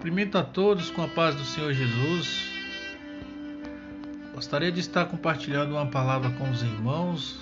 Cumprimento 0.00 0.38
a 0.38 0.42
todos 0.42 0.90
com 0.90 1.02
a 1.02 1.08
paz 1.08 1.34
do 1.34 1.44
Senhor 1.44 1.74
Jesus. 1.74 2.48
Gostaria 4.32 4.72
de 4.72 4.80
estar 4.80 5.04
compartilhando 5.04 5.72
uma 5.72 5.84
palavra 5.84 6.30
com 6.30 6.50
os 6.50 6.62
irmãos. 6.62 7.38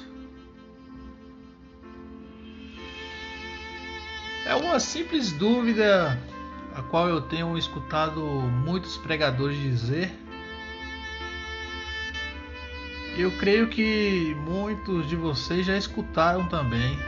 É 4.45 4.57
uma 4.57 4.81
simples 4.81 5.31
dúvida 5.31 6.21
a 6.75 6.83
qual 6.83 7.09
eu 7.09 7.21
tenho 7.21 7.57
escutado 7.57 8.21
muitos 8.21 8.97
pregadores 8.97 9.57
dizer. 9.57 10.11
Eu 13.17 13.31
creio 13.39 13.69
que 13.69 14.35
muitos 14.41 15.09
de 15.09 15.15
vocês 15.15 15.65
já 15.65 15.77
escutaram 15.79 16.49
também. 16.49 16.99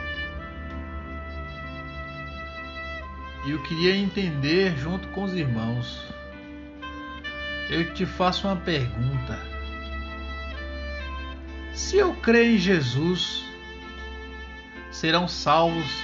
E 3.45 3.51
eu 3.51 3.61
queria 3.63 3.95
entender 3.95 4.77
junto 4.77 5.07
com 5.09 5.23
os 5.23 5.33
irmãos. 5.33 5.99
Eu 7.69 7.93
te 7.93 8.05
faço 8.05 8.47
uma 8.47 8.55
pergunta. 8.55 9.39
Se 11.73 11.97
eu 11.97 12.13
creio 12.15 12.55
em 12.55 12.59
Jesus, 12.59 13.43
serão 14.91 15.27
salvos 15.27 16.03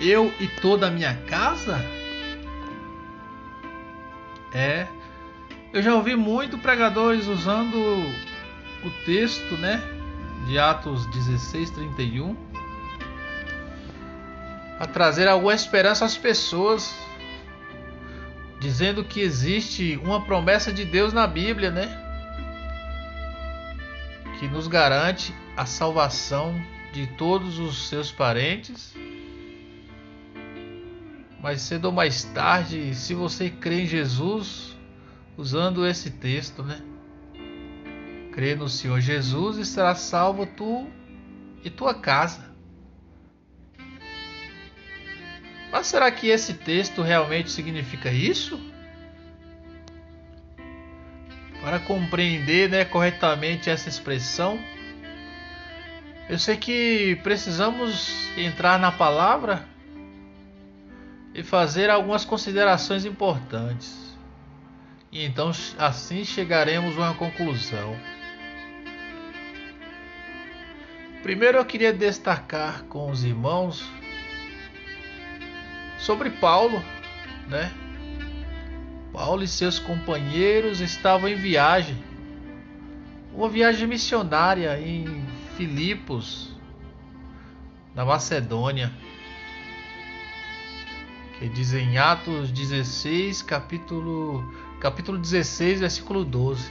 eu 0.00 0.32
e 0.40 0.48
toda 0.48 0.88
a 0.88 0.90
minha 0.90 1.14
casa? 1.26 1.78
É. 4.52 4.86
Eu 5.72 5.82
já 5.82 5.94
ouvi 5.94 6.16
muito 6.16 6.58
pregadores 6.58 7.26
usando 7.26 7.76
o 8.84 8.90
texto, 9.04 9.56
né, 9.56 9.82
de 10.46 10.58
Atos 10.58 11.06
16:31 11.08 12.34
a 14.78 14.86
trazer 14.86 15.26
alguma 15.28 15.54
esperança 15.54 16.04
às 16.04 16.16
pessoas, 16.16 16.94
dizendo 18.60 19.04
que 19.04 19.20
existe 19.20 19.98
uma 20.02 20.24
promessa 20.24 20.72
de 20.72 20.84
Deus 20.84 21.12
na 21.12 21.26
Bíblia, 21.26 21.70
né? 21.70 22.02
Que 24.38 24.46
nos 24.48 24.66
garante 24.66 25.34
a 25.56 25.64
salvação 25.64 26.54
de 26.92 27.06
todos 27.06 27.58
os 27.58 27.88
seus 27.88 28.12
parentes. 28.12 28.94
Mas 31.40 31.62
cedo 31.62 31.86
ou 31.86 31.92
mais 31.92 32.24
tarde, 32.24 32.94
se 32.94 33.14
você 33.14 33.48
crê 33.48 33.82
em 33.82 33.86
Jesus, 33.86 34.76
usando 35.36 35.86
esse 35.86 36.10
texto, 36.10 36.62
né? 36.62 36.80
Crê 38.32 38.54
no 38.54 38.68
Senhor 38.68 39.00
Jesus 39.00 39.56
e 39.56 39.64
será 39.64 39.94
salvo 39.94 40.44
tu 40.44 40.86
e 41.64 41.70
tua 41.70 41.94
casa. 41.94 42.45
Mas 45.76 45.88
será 45.88 46.10
que 46.10 46.28
esse 46.28 46.54
texto 46.54 47.02
realmente 47.02 47.50
significa 47.50 48.10
isso? 48.10 48.58
Para 51.60 51.78
compreender 51.78 52.70
né, 52.70 52.82
corretamente 52.86 53.68
essa 53.68 53.86
expressão, 53.86 54.58
eu 56.30 56.38
sei 56.38 56.56
que 56.56 57.20
precisamos 57.22 58.30
entrar 58.38 58.78
na 58.78 58.90
palavra 58.90 59.68
e 61.34 61.42
fazer 61.42 61.90
algumas 61.90 62.24
considerações 62.24 63.04
importantes. 63.04 64.16
E 65.12 65.26
então 65.26 65.50
assim 65.76 66.24
chegaremos 66.24 66.96
a 66.96 67.00
uma 67.02 67.14
conclusão. 67.14 67.94
Primeiro 71.22 71.58
eu 71.58 71.66
queria 71.66 71.92
destacar 71.92 72.84
com 72.84 73.10
os 73.10 73.24
irmãos 73.24 73.86
sobre 76.06 76.30
Paulo, 76.30 76.80
né? 77.48 77.72
Paulo 79.12 79.42
e 79.42 79.48
seus 79.48 79.80
companheiros 79.80 80.80
estavam 80.80 81.28
em 81.28 81.34
viagem, 81.34 81.96
uma 83.34 83.48
viagem 83.48 83.88
missionária 83.88 84.80
em 84.80 85.26
Filipos, 85.56 86.54
na 87.92 88.04
Macedônia, 88.04 88.92
que 91.40 91.48
diz 91.48 91.74
em 91.74 91.98
Atos 91.98 92.52
16, 92.52 93.42
capítulo, 93.42 94.48
capítulo 94.80 95.18
16, 95.18 95.80
versículo 95.80 96.24
12. 96.24 96.70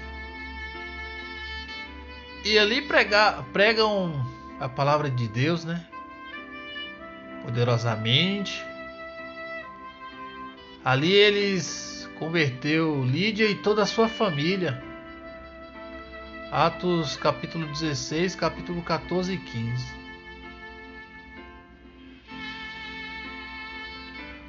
E 2.45 2.57
ali 2.57 2.81
prega, 2.83 3.43
pregam 3.51 4.25
a 4.61 4.69
palavra 4.69 5.09
de 5.09 5.27
Deus, 5.27 5.65
né? 5.65 5.85
Poderosamente 7.43 8.63
Ali 10.85 11.11
eles 11.13 12.07
converteu 12.19 13.03
Lídia 13.03 13.49
e 13.49 13.55
toda 13.55 13.81
a 13.81 13.87
sua 13.87 14.07
família. 14.07 14.83
Atos 16.51 17.17
capítulo 17.17 17.65
16, 17.65 18.35
capítulo 18.35 18.83
14 18.83 19.33
e 19.33 19.37
15. 19.39 19.95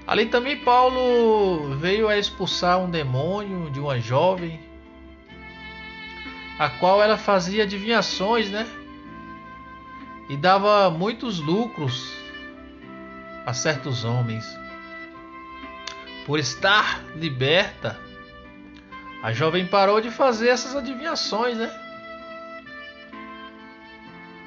Ali 0.07 0.27
também 0.27 0.59
Paulo 0.59 1.75
veio 1.79 2.07
a 2.07 2.19
expulsar 2.19 2.79
um 2.81 2.91
demônio 2.91 3.71
de 3.71 3.81
uma 3.81 3.99
jovem, 3.99 4.61
a 6.59 6.69
qual 6.69 7.03
ela 7.03 7.17
fazia 7.17 7.63
adivinhações, 7.63 8.51
né? 8.51 8.67
E 10.29 10.37
dava 10.37 10.91
muitos 10.91 11.41
lucros 11.41 12.15
a 13.47 13.55
certos 13.55 14.05
homens. 14.05 14.66
Por 16.27 16.41
estar 16.41 17.05
liberta, 17.15 17.97
a 19.23 19.33
jovem 19.33 19.65
parou 19.65 20.01
de 20.01 20.11
fazer 20.11 20.49
essas 20.49 20.75
adivinhações, 20.75 21.57
né? 21.57 21.71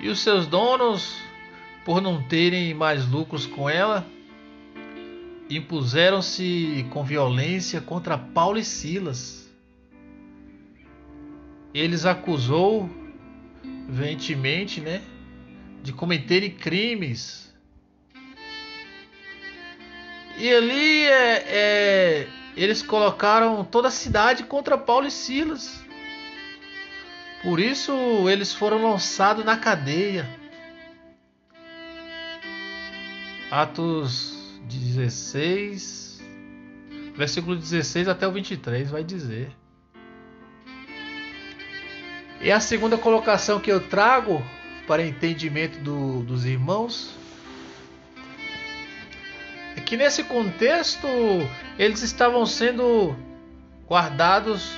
E 0.01 0.09
os 0.09 0.19
seus 0.19 0.45
donos, 0.45 1.15
por 1.85 2.01
não 2.01 2.21
terem 2.21 2.73
mais 2.73 3.09
lucros 3.09 3.45
com 3.45 3.69
ela, 3.69 4.05
impuseram-se 5.49 6.85
com 6.89 7.01
violência 7.01 7.79
contra 7.79 8.17
Paulo 8.17 8.57
e 8.57 8.65
Silas. 8.65 9.49
Eles 11.73 12.05
acusou 12.05 12.89
veementemente, 13.87 14.81
né, 14.81 15.01
de 15.81 15.93
cometerem 15.93 16.51
crimes 16.51 17.48
e 20.39 20.53
ali 20.53 21.03
é, 21.03 21.43
é, 21.47 22.27
eles 22.55 22.81
colocaram 22.81 23.61
toda 23.65 23.89
a 23.89 23.91
cidade 23.91 24.43
contra 24.43 24.77
Paulo 24.77 25.05
e 25.05 25.11
Silas. 25.11 25.83
Por 27.43 27.59
isso 27.59 27.93
eles 28.29 28.53
foram 28.53 28.89
lançados 28.89 29.43
na 29.43 29.57
cadeia. 29.57 30.25
Atos 33.51 34.37
16, 34.63 36.23
versículo 37.15 37.57
16 37.57 38.07
até 38.07 38.25
o 38.25 38.31
23 38.31 38.89
vai 38.89 39.03
dizer. 39.03 39.51
E 42.39 42.49
a 42.49 42.61
segunda 42.61 42.97
colocação 42.97 43.59
que 43.59 43.69
eu 43.69 43.89
trago 43.89 44.41
para 44.87 45.05
entendimento 45.05 45.77
do, 45.79 46.23
dos 46.23 46.45
irmãos 46.45 47.18
que 49.89 49.97
nesse 49.97 50.23
contexto 50.23 51.07
eles 51.75 52.03
estavam 52.03 52.45
sendo 52.45 53.15
guardados 53.87 54.77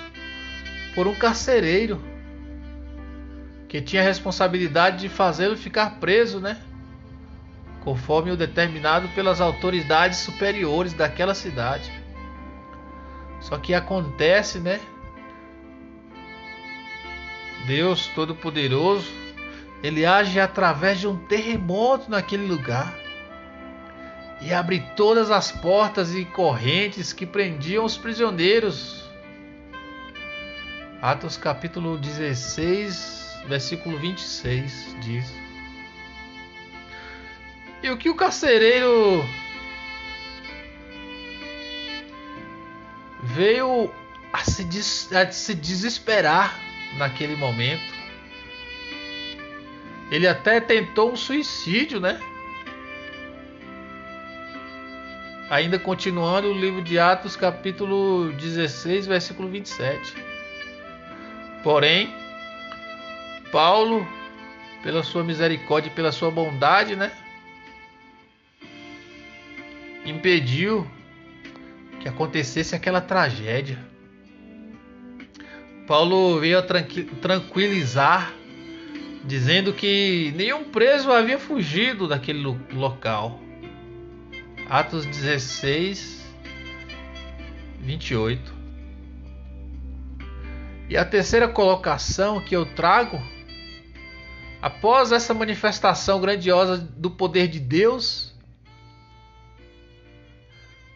por 0.95 1.05
um 1.05 1.13
carcereiro 1.13 2.01
que 3.67 3.81
tinha 3.81 4.01
a 4.01 4.05
responsabilidade 4.05 4.99
de 4.99 5.09
fazê-lo 5.09 5.57
ficar 5.57 5.99
preso, 5.99 6.39
né? 6.39 6.61
Conforme 7.81 8.31
o 8.31 8.37
determinado 8.37 9.09
pelas 9.09 9.41
autoridades 9.41 10.19
superiores 10.19 10.93
daquela 10.93 11.35
cidade. 11.35 11.91
Só 13.41 13.57
que 13.57 13.73
acontece, 13.73 14.59
né? 14.59 14.79
Deus 17.65 18.07
Todo-Poderoso, 18.07 19.11
ele 19.83 20.05
age 20.05 20.39
através 20.39 21.01
de 21.01 21.07
um 21.07 21.17
terremoto 21.17 22.09
naquele 22.09 22.47
lugar 22.47 23.00
e 24.41 24.51
abre 24.51 24.79
todas 24.95 25.29
as 25.29 25.51
portas 25.51 26.15
e 26.15 26.25
correntes 26.25 27.13
que 27.13 27.25
prendiam 27.25 27.85
os 27.85 27.95
prisioneiros. 27.95 29.07
Atos 30.99 31.37
capítulo 31.37 31.97
16, 31.97 33.43
versículo 33.47 33.99
26 33.99 34.95
diz. 35.01 35.33
E 37.83 37.89
o 37.89 37.97
que 37.97 38.09
o 38.09 38.15
carcereiro 38.15 39.23
veio 43.23 43.91
a 44.33 44.43
se, 44.43 44.63
des 44.63 45.11
a 45.13 45.31
se 45.31 45.53
desesperar 45.53 46.59
naquele 46.97 47.35
momento. 47.35 48.01
Ele 50.11 50.27
até 50.27 50.59
tentou 50.59 51.11
um 51.11 51.15
suicídio, 51.15 51.99
né? 51.99 52.19
Ainda 55.51 55.77
continuando 55.77 56.47
o 56.47 56.53
livro 56.53 56.81
de 56.81 56.97
Atos, 56.97 57.35
capítulo 57.35 58.31
16, 58.31 59.05
versículo 59.05 59.49
27. 59.49 60.15
Porém, 61.61 62.09
Paulo, 63.51 64.07
pela 64.81 65.03
sua 65.03 65.25
misericórdia 65.25 65.89
e 65.89 65.93
pela 65.93 66.13
sua 66.13 66.31
bondade, 66.31 66.95
né? 66.95 67.11
Impediu 70.05 70.89
que 71.99 72.07
acontecesse 72.07 72.73
aquela 72.73 73.01
tragédia. 73.01 73.77
Paulo 75.85 76.39
veio 76.39 76.63
tranquilizar, 77.21 78.31
dizendo 79.25 79.73
que 79.73 80.31
nenhum 80.33 80.63
preso 80.63 81.11
havia 81.11 81.37
fugido 81.37 82.07
daquele 82.07 82.41
local. 82.71 83.50
Atos 84.71 85.05
16, 85.05 86.23
28. 87.81 88.53
E 90.87 90.95
a 90.95 91.03
terceira 91.03 91.49
colocação 91.49 92.39
que 92.39 92.55
eu 92.55 92.65
trago, 92.73 93.21
após 94.61 95.11
essa 95.11 95.33
manifestação 95.33 96.21
grandiosa 96.21 96.77
do 96.77 97.11
poder 97.11 97.49
de 97.49 97.59
Deus, 97.59 98.33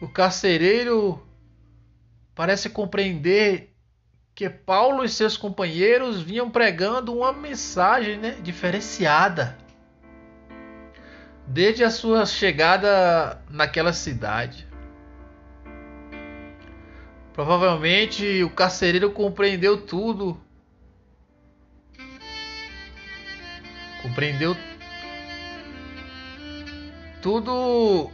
o 0.00 0.08
carcereiro 0.08 1.22
parece 2.34 2.70
compreender 2.70 3.76
que 4.34 4.48
Paulo 4.48 5.04
e 5.04 5.08
seus 5.10 5.36
companheiros 5.36 6.22
vinham 6.22 6.50
pregando 6.50 7.14
uma 7.14 7.30
mensagem 7.30 8.16
né, 8.16 8.38
diferenciada 8.42 9.65
desde 11.46 11.84
a 11.84 11.90
sua 11.90 12.26
chegada 12.26 13.40
naquela 13.48 13.92
cidade. 13.92 14.66
Provavelmente 17.32 18.42
o 18.42 18.50
carcereiro 18.50 19.10
compreendeu 19.10 19.76
tudo. 19.76 20.40
Compreendeu 24.02 24.56
tudo 27.20 28.10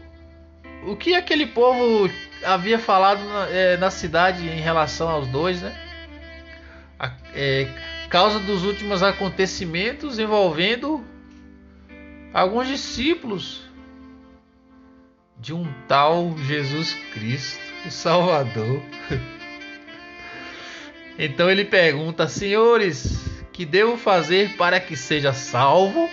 o 0.87 0.97
que 0.97 1.15
aquele 1.15 1.47
povo 1.47 2.11
havia 2.45 2.79
falado 2.79 3.23
na, 3.25 3.49
é, 3.49 3.77
na 3.77 3.91
cidade 3.91 4.49
em 4.49 4.61
relação 4.61 5.09
aos 5.09 5.29
dois, 5.29 5.63
né? 5.63 5.73
A, 6.99 7.13
é, 7.35 7.69
causa 8.09 8.41
dos 8.41 8.65
últimos 8.65 9.03
acontecimentos 9.03 10.19
envolvendo 10.19 11.05
alguns 12.33 12.69
discípulos 12.69 13.63
de 15.39 15.53
um 15.53 15.67
tal 15.87 16.37
Jesus 16.39 16.95
Cristo, 17.13 17.61
o 17.87 17.91
Salvador. 17.91 18.83
Então 21.19 21.51
ele 21.51 21.67
pergunta: 21.67 22.27
Senhores, 22.27 23.21
que 23.53 23.67
devo 23.67 23.99
fazer 23.99 24.57
para 24.57 24.81
que 24.81 24.97
seja 24.97 25.33
salvo? 25.35 26.09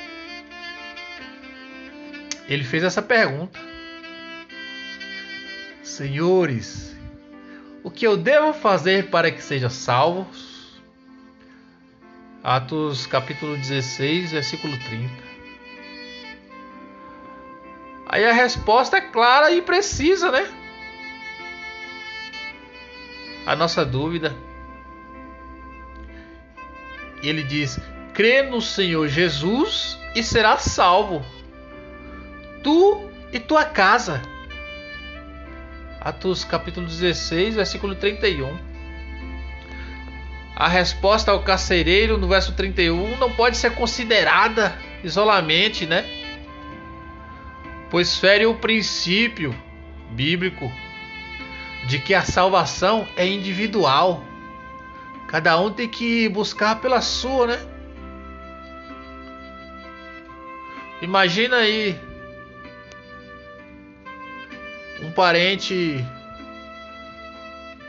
Ele 2.50 2.66
fez 2.66 2.84
essa 2.84 3.02
pergunta. 3.02 3.58
Senhores, 5.82 6.96
o 7.82 7.90
que 7.90 8.06
eu 8.06 8.18
devo 8.18 8.54
fazer 8.54 9.10
para 9.10 9.32
que 9.32 9.42
seja 9.42 9.70
salvo? 9.70 10.28
Atos 12.44 13.08
capítulo 13.08 13.56
16, 13.56 14.32
versículo 14.32 14.78
30. 14.78 15.29
Aí 18.20 18.26
a 18.26 18.34
resposta 18.34 18.98
é 18.98 19.02
clara 19.02 19.50
e 19.50 19.62
precisa, 19.62 20.30
né? 20.30 20.46
A 23.46 23.56
nossa 23.56 23.86
dúvida. 23.86 24.36
Ele 27.24 27.42
diz: 27.44 27.80
crê 28.14 28.42
no 28.42 28.62
Senhor 28.62 29.08
Jesus 29.08 29.98
e 30.14 30.22
serás 30.22 30.64
salvo, 30.64 31.26
tu 32.62 33.10
e 33.32 33.40
tua 33.40 33.64
casa. 33.64 34.22
Atos 36.02 36.44
capítulo 36.44 36.88
16, 36.88 37.56
versículo 37.56 37.96
31. 37.96 38.54
A 40.58 40.68
resposta 40.68 41.32
ao 41.32 41.42
carcereiro 41.42 42.18
no 42.18 42.28
verso 42.28 42.52
31 42.52 43.16
não 43.16 43.32
pode 43.32 43.56
ser 43.56 43.74
considerada 43.76 44.78
isolamente, 45.06 45.86
né? 45.86 46.19
Pois 47.90 48.18
fere 48.18 48.46
o 48.46 48.56
princípio 48.56 49.56
bíblico 50.12 50.72
de 51.88 52.00
que 52.00 52.14
a 52.14 52.22
salvação 52.22 53.08
é 53.16 53.28
individual. 53.28 54.24
Cada 55.28 55.60
um 55.60 55.72
tem 55.72 55.88
que 55.88 56.28
buscar 56.30 56.82
pela 56.82 57.02
sua, 57.02 57.48
né? 57.48 57.60
Imagina 61.02 61.58
aí 61.58 62.00
um 65.02 65.12
parente 65.12 66.04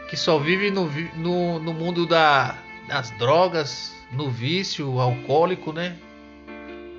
que 0.09 0.17
só 0.17 0.39
vive 0.39 0.71
no, 0.71 0.89
no, 1.17 1.59
no 1.59 1.73
mundo 1.73 2.07
da, 2.07 2.57
das 2.87 3.11
drogas, 3.19 3.95
no 4.13 4.31
vício 4.31 5.01
alcoólico, 5.01 5.73
né? 5.73 5.97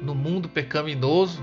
No 0.02 0.16
mundo 0.16 0.50
pecaminoso 0.50 1.42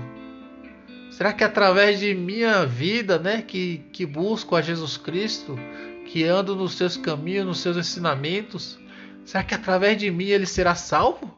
Será 1.09 1.33
que 1.33 1.43
através 1.43 1.99
de 1.99 2.13
minha 2.13 2.65
vida, 2.65 3.17
né, 3.17 3.41
que, 3.41 3.83
que 3.91 4.05
busco 4.05 4.55
a 4.55 4.61
Jesus 4.61 4.95
Cristo, 4.95 5.57
que 6.05 6.23
ando 6.23 6.55
nos 6.55 6.75
seus 6.75 6.95
caminhos, 6.95 7.45
nos 7.45 7.59
seus 7.59 7.77
ensinamentos, 7.77 8.79
será 9.25 9.43
que 9.43 9.53
através 9.53 9.97
de 9.97 10.09
mim 10.11 10.27
ele 10.27 10.45
será 10.45 10.75
salvo? 10.75 11.37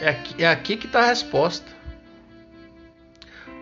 É 0.00 0.08
aqui, 0.08 0.44
é 0.44 0.46
aqui 0.46 0.76
que 0.76 0.86
está 0.86 1.00
a 1.00 1.06
resposta. 1.06 1.74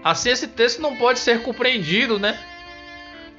Assim, 0.03 0.31
esse 0.31 0.49
texto 0.49 0.83
não 0.83 0.97
pode 0.97 1.19
ser 1.19 1.43
compreendido, 1.43 2.19
né? 2.19 2.39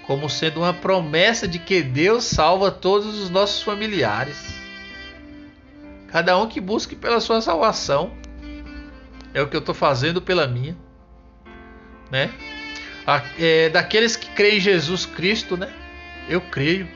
Como 0.07 0.29
sendo 0.29 0.61
uma 0.61 0.73
promessa 0.73 1.47
de 1.47 1.59
que 1.59 1.81
Deus 1.81 2.23
salva 2.23 2.71
todos 2.71 3.19
os 3.19 3.29
nossos 3.29 3.61
familiares. 3.61 4.55
Cada 6.07 6.37
um 6.37 6.47
que 6.47 6.61
busque 6.61 6.95
pela 6.95 7.19
sua 7.19 7.41
salvação 7.41 8.11
é 9.35 9.41
o 9.41 9.47
que 9.47 9.55
eu 9.55 9.59
estou 9.59 9.75
fazendo 9.75 10.21
pela 10.21 10.47
minha, 10.47 10.77
né? 12.09 12.31
É, 13.37 13.67
daqueles 13.69 14.15
que 14.15 14.29
creem 14.29 14.57
em 14.57 14.61
Jesus 14.61 15.05
Cristo, 15.05 15.57
né? 15.57 15.71
Eu 16.29 16.39
creio. 16.39 16.87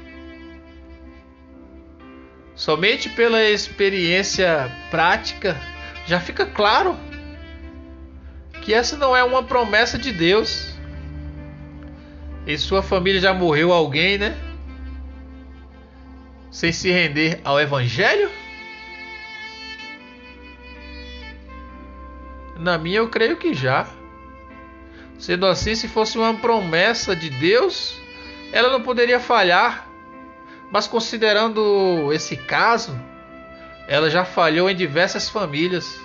Somente 2.55 3.10
pela 3.10 3.43
experiência 3.43 4.72
prática 4.89 5.60
já 6.05 6.19
fica 6.22 6.46
claro 6.46 6.98
que 8.62 8.74
essa 8.74 8.96
não 8.96 9.15
é 9.15 9.24
uma 9.24 9.43
promessa 9.43 9.98
de 9.98 10.13
Deus. 10.13 10.74
Em 12.48 12.58
sua 12.58 12.81
família 12.81 13.19
já 13.19 13.34
morreu 13.34 13.74
alguém, 13.74 14.17
né? 14.17 14.36
Sem 16.50 16.72
se 16.72 16.89
render 16.89 17.41
ao 17.43 17.60
Evangelho? 17.60 18.31
Na 22.60 22.78
minha, 22.78 22.98
eu 22.98 23.08
creio 23.08 23.38
que 23.38 23.54
já. 23.54 23.88
Sendo 25.18 25.46
assim, 25.46 25.75
se 25.75 25.88
fosse 25.88 26.18
uma 26.18 26.34
promessa 26.34 27.16
de 27.16 27.30
Deus, 27.30 27.98
ela 28.51 28.70
não 28.70 28.82
poderia 28.82 29.20
falhar. 29.20 29.88
Mas 30.70 30.86
considerando 30.86 32.12
esse 32.13 32.36
caso, 32.36 33.00
ela 33.88 34.10
já 34.10 34.25
falhou 34.25 34.70
em 34.70 34.75
diversas 34.75 35.30
famílias. 35.30 36.00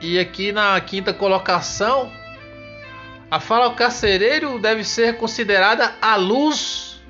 E 0.00 0.18
aqui 0.18 0.52
na 0.52 0.80
quinta 0.80 1.14
colocação, 1.14 2.12
a 3.30 3.38
fala 3.38 3.66
ao 3.66 3.74
carcereiro 3.74 4.58
deve 4.58 4.82
ser 4.82 5.16
considerada 5.16 5.94
à 6.02 6.16
luz 6.16 7.00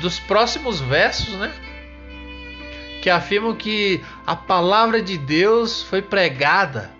dos 0.00 0.20
próximos 0.20 0.80
versos, 0.80 1.34
né? 1.34 1.52
Que 3.04 3.10
afirmam 3.10 3.54
que 3.54 4.02
a 4.26 4.34
palavra 4.34 5.02
de 5.02 5.18
Deus 5.18 5.82
foi 5.82 6.00
pregada 6.00 6.90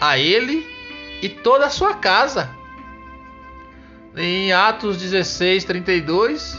a 0.00 0.18
ele 0.18 0.66
e 1.20 1.28
toda 1.28 1.66
a 1.66 1.70
sua 1.70 1.92
casa. 1.92 2.48
Em 4.16 4.54
Atos 4.54 4.96
16, 4.96 5.64
32, 5.64 6.58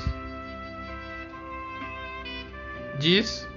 diz: 3.00 3.48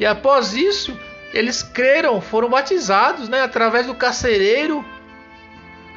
E 0.00 0.06
após 0.06 0.54
isso, 0.54 0.98
eles 1.34 1.62
creram, 1.62 2.22
foram 2.22 2.48
batizados, 2.48 3.28
né, 3.28 3.42
através 3.42 3.86
do 3.86 3.94
carcereiro, 3.94 4.82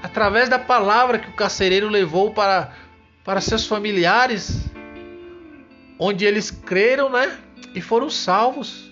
através 0.03 0.49
da 0.49 0.59
palavra 0.59 1.19
que 1.19 1.29
o 1.29 1.33
carcereiro 1.33 1.87
levou 1.87 2.33
para, 2.33 2.73
para 3.23 3.39
seus 3.39 3.65
familiares 3.65 4.68
onde 5.99 6.25
eles 6.25 6.49
creram, 6.49 7.09
né? 7.09 7.37
E 7.75 7.81
foram 7.81 8.09
salvos. 8.09 8.89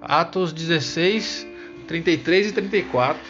Atos 0.00 0.52
16, 0.52 1.46
33 1.86 2.48
e 2.48 2.52
34. 2.52 3.20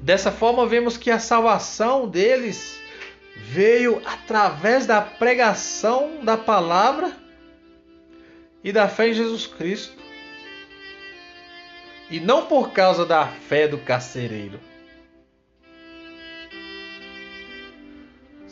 Dessa 0.00 0.32
forma, 0.32 0.66
vemos 0.66 0.96
que 0.96 1.10
a 1.10 1.18
salvação 1.18 2.08
deles 2.08 2.80
veio 3.36 4.00
através 4.06 4.86
da 4.86 5.02
pregação 5.02 6.24
da 6.24 6.36
palavra 6.36 7.12
e 8.64 8.72
da 8.72 8.88
fé 8.88 9.08
em 9.08 9.14
Jesus 9.14 9.46
Cristo. 9.46 9.96
E 12.10 12.18
não 12.18 12.46
por 12.46 12.70
causa 12.70 13.04
da 13.04 13.26
fé 13.26 13.68
do 13.68 13.76
carcereiro. 13.76 14.58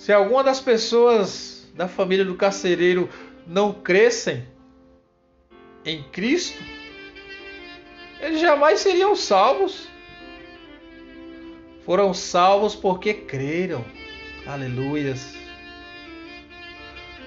Se 0.07 0.13
alguma 0.13 0.45
das 0.45 0.61
pessoas 0.61 1.69
da 1.75 1.89
família 1.89 2.25
do 2.25 2.37
carcereiro 2.37 3.11
não 3.45 3.73
crescem 3.73 4.47
em 5.85 6.01
Cristo, 6.01 6.63
eles 8.21 8.41
jamais 8.41 8.79
seriam 8.79 9.17
salvos. 9.17 9.89
Foram 11.85 12.15
salvos 12.15 12.77
porque 12.77 13.13
creram. 13.15 13.85
Aleluias. 14.47 15.35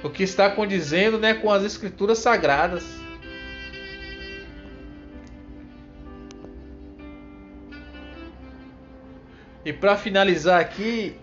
O 0.01 0.09
que 0.09 0.24
está 0.24 0.50
condizendo 0.50 1.19
né, 1.19 1.33
com 1.33 1.51
as 1.51 1.65
escrituras 1.65 2.19
sagradas. 2.19 2.86
E 9.65 9.74
para 9.74 9.98
finalizar 9.98 10.62
aqui, 10.62 11.17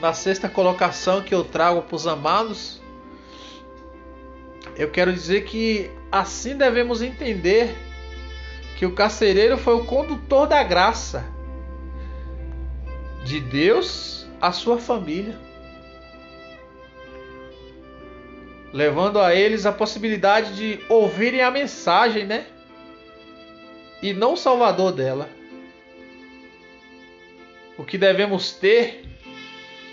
na 0.00 0.12
sexta 0.12 0.48
colocação 0.48 1.22
que 1.22 1.34
eu 1.34 1.42
trago 1.42 1.82
para 1.82 1.96
os 1.96 2.06
amados, 2.06 2.80
eu 4.76 4.90
quero 4.90 5.12
dizer 5.12 5.44
que 5.44 5.90
assim 6.12 6.56
devemos 6.56 7.00
entender 7.00 7.74
que 8.76 8.84
o 8.84 8.92
carcereiro 8.92 9.56
foi 9.56 9.74
o 9.74 9.84
condutor 9.84 10.46
da 10.46 10.62
graça 10.62 11.24
de 13.24 13.40
Deus 13.40 14.26
à 14.40 14.52
sua 14.52 14.78
família, 14.78 15.38
levando 18.72 19.18
a 19.18 19.34
eles 19.34 19.64
a 19.64 19.72
possibilidade 19.72 20.54
de 20.54 20.84
ouvirem 20.90 21.40
a 21.40 21.50
mensagem, 21.50 22.26
né? 22.26 22.46
E 24.02 24.12
não 24.12 24.34
o 24.34 24.36
salvador 24.36 24.92
dela. 24.92 25.30
O 27.78 27.84
que 27.84 27.96
devemos 27.96 28.52
ter 28.52 29.05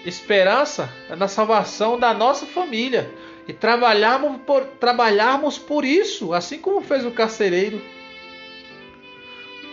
esperança 0.05 0.89
na 1.17 1.27
salvação 1.27 1.97
da 1.97 2.13
nossa 2.13 2.45
família 2.45 3.09
e 3.47 3.53
trabalharmos 3.53 4.41
por, 4.45 4.65
trabalharmos 4.79 5.57
por 5.57 5.85
isso, 5.85 6.33
assim 6.33 6.59
como 6.59 6.81
fez 6.81 7.05
o 7.05 7.11
carcereiro. 7.11 7.81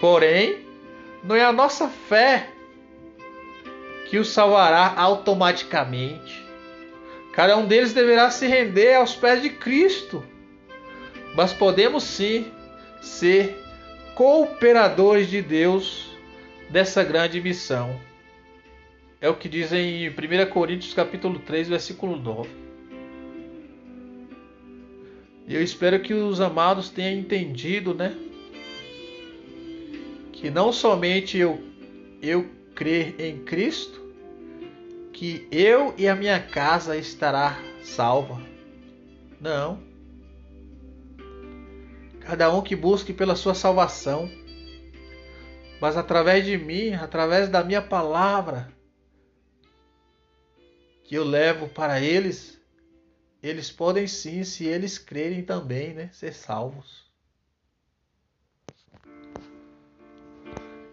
Porém, 0.01 0.65
não 1.23 1.37
é 1.37 1.45
a 1.45 1.53
nossa 1.53 1.89
fé 1.89 2.51
que 4.09 4.19
o 4.19 4.25
salvará 4.25 4.95
automaticamente. 4.97 6.45
Cada 7.33 7.57
um 7.57 7.67
deles 7.67 7.93
deverá 7.93 8.31
se 8.31 8.47
render 8.47 8.95
aos 8.95 9.15
pés 9.15 9.41
de 9.43 9.51
Cristo. 9.51 10.25
Mas 11.35 11.53
podemos 11.53 12.03
sim 12.03 12.51
ser 13.01 13.57
cooperadores 14.17 15.29
de 15.29 15.41
Deus 15.41 16.11
dessa 16.69 17.05
grande 17.05 17.41
missão. 17.41 18.01
É 19.21 19.29
o 19.29 19.35
que 19.35 19.51
diz 19.51 19.71
em 19.71 20.09
1 20.09 20.51
Coríntios 20.51 20.95
capítulo 20.95 21.39
3, 21.41 21.69
versículo 21.69 22.17
9. 22.17 22.49
E 25.47 25.55
eu 25.55 25.63
espero 25.63 26.01
que 26.01 26.15
os 26.15 26.41
amados 26.41 26.89
tenham 26.89 27.19
entendido, 27.19 27.93
né? 27.93 28.17
Que 30.33 30.49
não 30.49 30.73
somente 30.73 31.37
eu 31.37 31.61
eu 32.23 32.49
crer 32.75 33.15
em 33.19 33.45
Cristo, 33.45 34.01
que 35.13 35.47
eu 35.51 35.95
e 35.99 36.09
a 36.09 36.15
minha 36.15 36.41
casa 36.41 36.97
estará 36.97 37.59
salva. 37.83 38.41
Não. 39.39 39.83
Cada 42.21 42.55
um 42.55 42.63
que 42.63 42.77
busque 42.77 43.13
pela 43.13 43.37
sua 43.37 43.55
salvação. 43.55 44.31
Mas 45.81 45.97
através 45.97 46.45
de 46.45 46.57
mim, 46.57 46.93
através 46.95 47.49
da 47.49 47.65
minha 47.65 47.81
palavra, 47.83 48.69
que 51.11 51.17
eu 51.17 51.25
levo 51.25 51.67
para 51.67 52.01
eles, 52.01 52.57
eles 53.43 53.69
podem 53.69 54.07
sim, 54.07 54.45
se 54.45 54.65
eles 54.65 54.97
crerem 54.97 55.43
também, 55.43 55.93
né, 55.93 56.09
ser 56.13 56.33
salvos. 56.33 57.05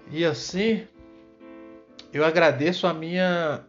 E 0.10 0.26
assim, 0.26 0.88
eu 2.12 2.26
agradeço 2.26 2.88
a 2.88 2.96
minha 2.96 3.64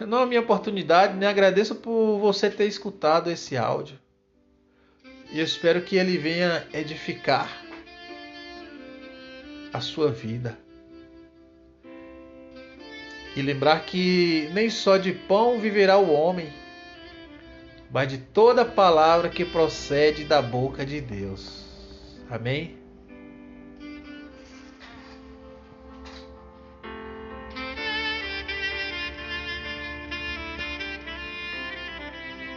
não 0.00 0.20
a 0.20 0.26
minha 0.26 0.40
oportunidade, 0.40 1.14
né? 1.18 1.26
Agradeço 1.26 1.74
por 1.74 2.18
você 2.18 2.48
ter 2.48 2.64
escutado 2.64 3.30
esse 3.30 3.58
áudio. 3.58 4.00
E 5.30 5.38
eu 5.38 5.44
espero 5.44 5.82
que 5.82 5.96
ele 5.96 6.16
venha 6.16 6.66
edificar 6.72 7.62
a 9.70 9.82
sua 9.82 10.10
vida. 10.10 10.71
E 13.34 13.42
lembrar 13.42 13.84
que 13.86 14.48
nem 14.52 14.68
só 14.68 14.98
de 14.98 15.12
pão 15.12 15.58
viverá 15.58 15.96
o 15.98 16.12
homem, 16.12 16.52
mas 17.90 18.08
de 18.08 18.18
toda 18.18 18.64
palavra 18.64 19.28
que 19.28 19.44
procede 19.44 20.24
da 20.24 20.42
boca 20.42 20.84
de 20.84 21.00
Deus. 21.00 21.64
Amém? 22.30 22.81